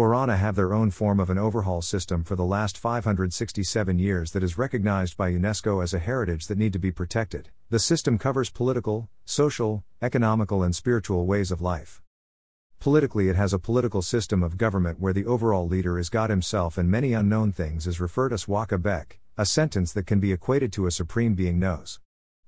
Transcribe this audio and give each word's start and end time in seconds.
Borana 0.00 0.38
have 0.38 0.56
their 0.56 0.72
own 0.72 0.90
form 0.90 1.20
of 1.20 1.28
an 1.28 1.36
overhaul 1.36 1.82
system 1.82 2.24
for 2.24 2.34
the 2.34 2.42
last 2.42 2.78
567 2.78 3.98
years 3.98 4.30
that 4.32 4.42
is 4.42 4.56
recognized 4.56 5.14
by 5.14 5.30
UNESCO 5.30 5.82
as 5.82 5.92
a 5.92 5.98
heritage 5.98 6.46
that 6.46 6.56
need 6.56 6.72
to 6.72 6.78
be 6.78 6.90
protected. 6.90 7.50
The 7.68 7.78
system 7.78 8.16
covers 8.16 8.48
political, 8.48 9.10
social, 9.26 9.84
economical, 10.00 10.62
and 10.62 10.74
spiritual 10.74 11.26
ways 11.26 11.50
of 11.50 11.60
life. 11.60 12.00
Politically, 12.78 13.28
it 13.28 13.36
has 13.36 13.52
a 13.52 13.58
political 13.58 14.00
system 14.00 14.42
of 14.42 14.56
government 14.56 15.00
where 15.00 15.12
the 15.12 15.26
overall 15.26 15.68
leader 15.68 15.98
is 15.98 16.08
God 16.08 16.30
Himself 16.30 16.78
and 16.78 16.90
many 16.90 17.12
unknown 17.12 17.52
things 17.52 17.86
is 17.86 18.00
referred 18.00 18.32
as 18.32 18.48
Waka 18.48 18.78
Bek, 18.78 19.20
a 19.36 19.44
sentence 19.44 19.92
that 19.92 20.06
can 20.06 20.18
be 20.18 20.32
equated 20.32 20.72
to 20.72 20.86
a 20.86 20.90
supreme 20.90 21.34
being 21.34 21.58
knows. 21.58 22.00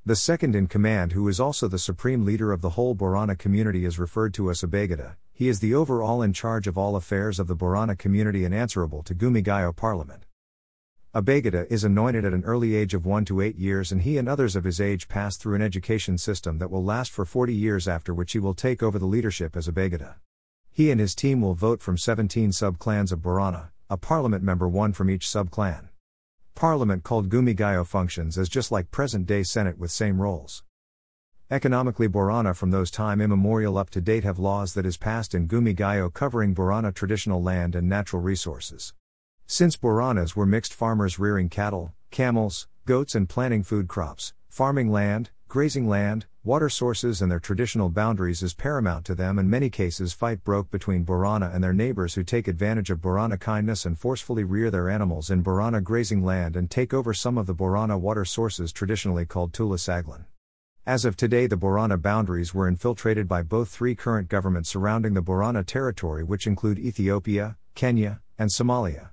The 0.07 0.16
second 0.16 0.57
in 0.57 0.69
command, 0.69 1.12
who 1.12 1.29
is 1.29 1.39
also 1.39 1.69
the 1.69 1.79
supreme 1.79 2.25
leader 2.25 2.50
of 2.50 2.62
the 2.62 2.71
whole 2.71 2.96
Borana 2.96 3.37
community, 3.37 3.84
is 3.84 3.98
referred 3.98 4.32
to 4.34 4.50
as 4.50 4.62
Abegeda, 4.62 5.16
he 5.43 5.49
is 5.49 5.59
the 5.59 5.75
overall 5.75 6.23
in 6.23 6.33
charge 6.33 6.69
of 6.69 6.79
all 6.79 6.95
affairs 6.95 7.41
of 7.41 7.49
the 7.49 7.57
Borana 7.57 7.99
community 7.99 8.45
and 8.45 8.55
answerable 8.55 9.03
to 9.03 9.13
Gumigayo 9.13 9.75
Parliament. 9.75 10.25
Abegeda 11.13 11.67
is 11.69 11.83
anointed 11.83 12.25
at 12.25 12.33
an 12.33 12.45
early 12.45 12.77
age 12.77 12.95
of 12.95 13.05
1 13.05 13.25
to 13.25 13.41
8 13.41 13.57
years 13.57 13.91
and 13.91 14.03
he 14.03 14.19
and 14.19 14.29
others 14.29 14.55
of 14.55 14.63
his 14.63 14.81
age 14.81 15.09
pass 15.09 15.36
through 15.36 15.57
an 15.57 15.61
education 15.61 16.17
system 16.17 16.59
that 16.59 16.71
will 16.71 16.85
last 16.85 17.11
for 17.11 17.25
40 17.25 17.53
years 17.53 17.89
after 17.89 18.14
which 18.14 18.31
he 18.31 18.39
will 18.39 18.55
take 18.55 18.85
over 18.85 19.00
the 19.00 19.05
leadership 19.05 19.57
as 19.57 19.67
Abegeda. 19.67 20.14
He 20.71 20.93
and 20.93 21.00
his 21.00 21.13
team 21.13 21.41
will 21.41 21.55
vote 21.55 21.83
from 21.83 21.99
17 21.99 22.53
sub-clans 22.53 23.11
of 23.11 23.19
Borana, 23.19 23.71
a 23.91 23.97
parliament 23.97 24.45
member 24.45 24.69
one 24.69 24.93
from 24.93 25.11
each 25.11 25.29
sub-clan. 25.29 25.89
Parliament 26.55 27.03
called 27.03 27.29
Gumigayo 27.29 27.85
functions 27.85 28.39
as 28.39 28.49
just 28.49 28.71
like 28.71 28.93
present-day 28.93 29.43
Senate 29.43 29.77
with 29.77 29.91
same 29.91 30.22
roles. 30.22 30.63
Economically 31.53 32.09
Borana 32.09 32.56
from 32.56 32.70
those 32.70 32.91
time 32.91 33.20
immemorial 33.20 33.77
up 33.77 33.91
to 33.91 34.01
date 34.01 34.25
have 34.25 34.39
laws 34.39 34.73
that 34.73 34.87
is 34.87 34.97
passed 34.97 35.34
in 35.34 35.47
Gumi 35.47 35.77
Gayo 35.77 36.11
covering 36.11 36.55
Borana 36.55 36.95
traditional 36.95 37.42
land 37.42 37.75
and 37.75 37.87
natural 37.87 38.23
resources. 38.23 38.95
Since 39.47 39.77
Boranas 39.77 40.34
were 40.34 40.47
mixed 40.47 40.73
farmers 40.73 41.19
rearing 41.19 41.50
cattle, 41.50 41.92
camels, 42.11 42.69
goats 42.86 43.14
and 43.14 43.28
planting 43.28 43.62
food 43.62 43.86
crops, 43.86 44.33
farming 44.48 44.91
land, 44.91 45.28
grazing 45.47 45.86
land, 45.86 46.25
water 46.42 46.70
sources 46.70 47.20
and 47.20 47.31
their 47.31 47.39
traditional 47.39 47.91
boundaries 47.91 48.42
is 48.42 48.55
paramount 48.55 49.05
to 49.05 49.14
them 49.14 49.39
in 49.39 49.50
many 49.50 49.69
cases 49.69 50.14
fight 50.14 50.42
broke 50.44 50.70
between 50.70 51.05
Borana 51.05 51.55
and 51.55 51.62
their 51.62 51.75
neighbors 51.75 52.14
who 52.14 52.25
take 52.25 52.48
advantage 52.48 52.89
of 52.89 53.03
Borana 53.03 53.39
kindness 53.39 53.84
and 53.84 53.98
forcefully 53.98 54.42
rear 54.42 54.70
their 54.70 54.89
animals 54.89 55.28
in 55.28 55.44
Borana 55.44 55.84
grazing 55.84 56.25
land 56.25 56.56
and 56.56 56.70
take 56.70 56.94
over 56.94 57.12
some 57.12 57.37
of 57.37 57.47
the 57.47 57.55
Borana 57.55 58.00
water 58.00 58.25
sources 58.25 58.72
traditionally 58.72 59.27
called 59.27 59.53
Tula 59.53 59.77
Saglan. 59.77 60.25
As 60.84 61.05
of 61.05 61.16
today, 61.16 61.47
the 61.47 61.56
Borana 61.56 61.97
boundaries 61.97 62.52
were 62.52 62.66
infiltrated 62.66 63.28
by 63.28 63.42
both 63.42 63.69
three 63.69 63.94
current 63.94 64.28
governments 64.28 64.69
surrounding 64.69 65.14
the 65.14 65.22
Borana 65.22 65.64
territory, 65.64 66.25
which 66.25 66.44
include 66.44 66.77
Ethiopia, 66.77 67.56
Kenya, 67.77 68.20
and 68.36 68.50
Somalia. 68.50 69.10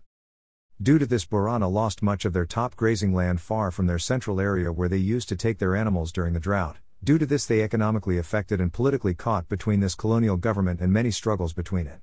Due 0.81 0.97
to 0.97 1.05
this, 1.05 1.25
Borana 1.25 1.71
lost 1.71 2.01
much 2.01 2.25
of 2.25 2.33
their 2.33 2.47
top 2.47 2.75
grazing 2.75 3.13
land 3.13 3.39
far 3.39 3.69
from 3.69 3.85
their 3.85 3.99
central 3.99 4.41
area 4.41 4.73
where 4.73 4.89
they 4.89 4.97
used 4.97 5.29
to 5.29 5.35
take 5.35 5.59
their 5.59 5.75
animals 5.75 6.11
during 6.11 6.33
the 6.33 6.39
drought. 6.39 6.77
Due 7.03 7.19
to 7.19 7.25
this, 7.27 7.45
they 7.45 7.61
economically 7.61 8.17
affected 8.17 8.59
and 8.59 8.73
politically 8.73 9.13
caught 9.13 9.47
between 9.47 9.79
this 9.79 9.93
colonial 9.93 10.37
government 10.37 10.81
and 10.81 10.91
many 10.91 11.11
struggles 11.11 11.53
between 11.53 11.85
it. 11.85 11.99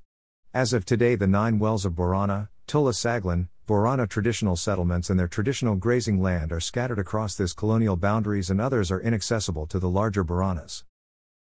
As 0.55 0.73
of 0.73 0.85
today, 0.85 1.17
the 1.17 1.27
nine 1.27 1.59
wells 1.59 1.85
of 1.85 1.95
Borana, 1.95 2.51
Tula 2.67 2.91
Saglan, 2.91 3.47
Borana 3.69 4.09
traditional 4.09 4.57
settlements 4.57 5.09
and 5.09 5.21
their 5.21 5.29
traditional 5.29 5.77
grazing 5.77 6.21
land 6.21 6.51
are 6.51 6.59
scattered 6.59 6.99
across 6.99 7.37
this 7.37 7.53
colonial 7.53 7.97
boundaries 7.97 8.51
and 8.51 8.61
others 8.61 8.91
are 8.91 9.01
inaccessible 9.01 9.69
to 9.69 9.79
the 9.79 9.89
larger 9.89 10.25
Boranas. 10.25 10.83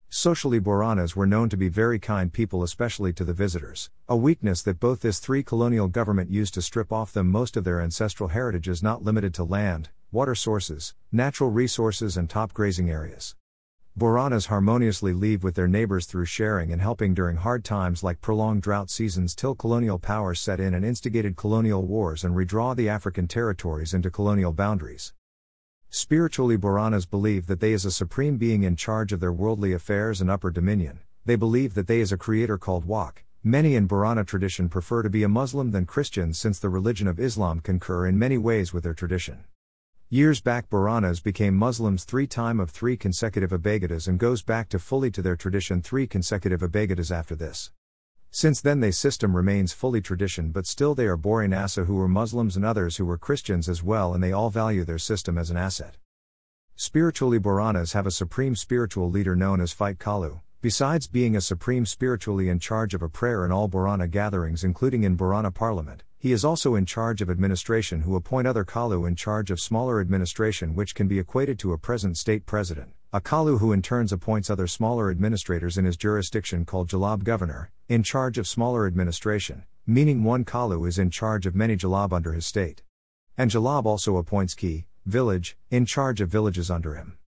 Socially 0.09 0.59
Boranas 0.59 1.15
were 1.15 1.27
known 1.27 1.49
to 1.51 1.57
be 1.57 1.69
very 1.69 2.01
kind 2.01 2.33
people 2.33 2.65
especially 2.65 3.13
to 3.13 3.25
the 3.25 3.33
visitors, 3.33 3.91
a 4.09 4.17
weakness 4.17 4.61
that 4.63 4.81
both 4.81 5.03
this 5.03 5.21
three 5.21 5.45
colonial 5.45 5.87
government 5.87 6.31
used 6.31 6.55
to 6.55 6.63
strip 6.63 6.93
off 6.93 7.13
them 7.13 7.31
most 7.31 7.57
of 7.57 7.63
their 7.63 7.81
ancestral 7.81 8.31
heritages 8.31 8.83
not 8.83 9.05
limited 9.05 9.33
to 9.35 9.45
land, 9.45 9.91
water 10.11 10.35
sources, 10.35 10.95
natural 11.13 11.51
resources 11.51 12.17
and 12.17 12.29
top 12.29 12.53
grazing 12.53 12.91
areas. 12.91 13.37
Boranas 13.97 14.47
harmoniously 14.47 15.13
live 15.13 15.45
with 15.45 15.55
their 15.55 15.69
neighbors 15.69 16.07
through 16.07 16.25
sharing 16.25 16.73
and 16.73 16.83
helping 16.83 17.15
during 17.15 17.37
hard 17.37 17.63
times 17.63 18.03
like 18.03 18.21
prolonged 18.21 18.61
drought 18.61 18.91
seasons 18.91 19.37
till 19.37 19.55
colonial 19.55 20.01
powers 20.01 20.41
set 20.41 20.59
in 20.59 20.75
and 20.75 20.85
instigated 20.85 21.37
colonial 21.37 21.87
wars 21.87 22.25
and 22.25 22.35
redraw 22.35 22.75
the 22.75 22.89
African 22.89 23.29
territories 23.29 23.95
into 23.95 24.11
colonial 24.11 24.53
boundaries. 24.53 25.15
Spiritually, 25.91 26.57
Boranas 26.57 27.09
believe 27.09 27.47
that 27.47 27.61
they 27.61 27.73
is 27.73 27.85
a 27.85 27.93
supreme 27.93 28.37
being 28.37 28.65
in 28.65 28.75
charge 28.75 29.13
of 29.13 29.21
their 29.21 29.33
worldly 29.33 29.73
affairs 29.73 30.21
and 30.21 30.29
upper 30.29 30.51
dominion. 30.51 30.99
They 31.25 31.37
believe 31.37 31.75
that 31.75 31.87
they 31.87 32.01
is 32.01 32.11
a 32.11 32.19
creator 32.19 32.59
called 32.59 32.87
Wak. 32.87 33.23
Many 33.45 33.77
in 33.77 33.87
Borana 33.87 34.27
tradition 34.27 34.69
prefer 34.69 35.05
to 35.05 35.09
be 35.09 35.23
a 35.23 35.29
Muslim 35.29 35.71
than 35.71 35.87
Christians 35.87 36.37
since 36.37 36.59
the 36.59 36.69
religion 36.69 37.07
of 37.07 37.21
Islam 37.21 37.61
concur 37.61 38.09
in 38.09 38.19
many 38.19 38.39
ways 38.39 38.73
with 38.73 38.83
their 38.83 38.93
tradition. 38.93 39.45
Years 40.15 40.41
back 40.41 40.71
Boranas 40.71 41.21
became 41.21 41.57
Muslims 41.57 42.05
three 42.05 42.29
time 42.29 42.61
of 42.61 42.71
three 42.71 42.97
consecutive 42.97 43.51
Abegedas 43.51 44.07
and 44.07 44.17
goes 44.17 44.43
back 44.45 44.69
to 44.69 44.79
fully 44.79 45.11
to 45.11 45.21
their 45.21 45.35
tradition 45.35 45.83
three 45.83 46.07
consecutive 46.07 46.61
Abegedas 46.61 47.11
after 47.11 47.35
this. 47.35 47.73
Since 48.31 48.61
then 48.61 48.79
they 48.79 48.93
system 48.93 49.35
remains 49.35 49.73
fully 49.73 50.01
tradition 50.01 50.53
but 50.53 50.69
still 50.69 50.95
they 50.95 51.07
are 51.07 51.17
Boranas 51.17 51.85
who 51.85 51.97
were 51.97 52.07
Muslims 52.07 52.55
and 52.55 52.65
others 52.65 52.97
who 52.97 53.05
were 53.05 53.19
Christians 53.19 53.69
as 53.69 53.83
well 53.83 54.15
and 54.15 54.23
they 54.23 54.31
all 54.31 54.51
value 54.51 54.85
their 54.85 54.99
system 54.99 55.37
as 55.37 55.51
an 55.51 55.57
asset. 55.57 55.97
Spiritually 56.77 57.41
Boranas 57.41 57.95
have 57.95 58.07
a 58.07 58.13
supreme 58.13 58.55
spiritual 58.55 59.11
leader 59.11 59.35
known 59.35 59.61
as 59.61 59.73
Fight 59.73 59.99
Kalu, 59.99 60.41
besides 60.61 61.09
being 61.09 61.35
a 61.35 61.41
supreme 61.41 61.85
spiritually 61.85 62.49
in 62.49 62.61
charge 62.61 62.95
of 62.95 63.03
a 63.03 63.09
prayer 63.09 63.45
in 63.45 63.51
all 63.51 63.69
Borana 63.69 64.09
gatherings 64.09 64.63
including 64.63 65.03
in 65.03 65.17
Borana 65.17 65.53
Parliament, 65.53 66.05
he 66.25 66.33
is 66.33 66.43
also 66.43 66.75
in 66.75 66.87
charge 66.87 67.21
of 67.21 67.29
administration 67.29 68.01
who 68.01 68.17
appoint 68.17 68.47
other 68.47 68.65
Kalu 68.65 69.07
in 69.07 69.15
charge 69.15 69.51
of 69.51 69.61
smaller 69.61 70.01
administration 70.01 70.75
which 70.75 70.95
can 70.95 71.07
be 71.07 71.19
equated 71.19 71.59
to 71.59 71.75
a 71.75 71.79
present 71.79 72.17
state 72.17 72.47
president, 72.47 72.95
a 73.13 73.21
Kalu 73.21 73.59
who 73.59 73.73
in 73.73 73.83
turns 73.83 74.11
appoints 74.11 74.49
other 74.49 74.67
smaller 74.67 75.11
administrators 75.11 75.77
in 75.77 75.85
his 75.85 75.99
jurisdiction 75.99 76.65
called 76.65 76.89
Jalab 76.89 77.25
governor, 77.25 77.71
in 77.91 78.03
charge 78.03 78.39
of 78.39 78.49
smaller 78.49 78.87
administration, 78.87 79.65
meaning 79.87 80.25
one 80.25 80.47
Kalu 80.47 80.89
is 80.89 80.99
in 80.99 81.11
charge 81.11 81.45
of 81.45 81.55
many 81.55 81.77
Jalab 81.77 82.11
under 82.11 82.33
his 82.33 82.47
state. 82.47 82.83
And 83.37 83.51
Jalab 83.51 83.85
also 83.85 84.17
appoints 84.17 84.55
Ki, 84.55 84.87
village, 85.05 85.59
in 85.71 85.85
charge 85.85 86.23
of 86.23 86.31
villages 86.31 86.71
under 86.71 86.95
him. 86.95 87.19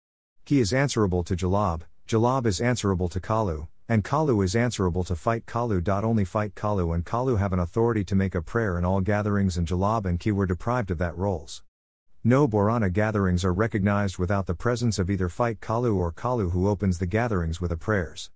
Ki 0.46 0.58
is 0.58 0.72
answerable 0.72 1.22
to 1.24 1.36
Jalab, 1.36 1.82
Jalab 2.08 2.46
is 2.46 2.62
answerable 2.62 3.10
to 3.10 3.20
Kalu, 3.20 3.68
and 3.88 4.02
Kalu 4.04 4.44
is 4.44 4.56
answerable 4.56 5.04
to 5.04 5.14
fight 5.14 5.47
Kalu. 5.47 5.86
Only 6.04 6.24
fight 6.24 6.54
Kalu 6.54 6.94
and 6.94 7.04
Kalu 7.04 7.38
have 7.38 7.52
an 7.52 7.58
authority 7.58 8.04
to 8.04 8.14
make 8.14 8.34
a 8.34 8.42
prayer 8.42 8.76
in 8.78 8.84
all 8.84 9.00
gatherings, 9.00 9.56
and 9.56 9.66
Jalab 9.66 10.04
and 10.06 10.19
Ki 10.19 10.32
were 10.32 10.47
deprived 10.47 10.91
of 10.91 10.98
that 10.98 11.16
roles. 11.16 11.62
No 12.24 12.48
Borana 12.48 12.92
gatherings 12.92 13.44
are 13.44 13.52
recognized 13.52 14.19
without 14.19 14.47
the 14.47 14.54
presence 14.54 14.98
of 14.98 15.08
either 15.08 15.28
fight 15.28 15.60
Kalu 15.60 15.94
or 15.94 16.12
Kalu 16.12 16.50
who 16.50 16.69
opens 16.69 16.98
the 16.98 17.06
gatherings 17.06 17.60
with 17.60 17.70
a 17.70 17.76
prayers. 17.76 18.30